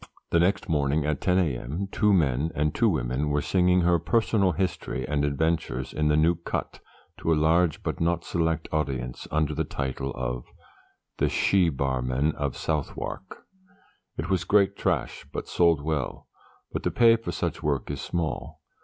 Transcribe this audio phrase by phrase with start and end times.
[0.31, 4.53] The next morning, at 10 a.m., two men and two women were singing her personal
[4.53, 6.79] history and adventures in the New Cut,
[7.19, 10.45] to a large but not select audience, under the title of
[11.19, 13.43] 'The She Barman of Southwark.'
[14.17, 16.27] It was great trash, but sold well
[16.71, 18.59] but the pay for such work is small.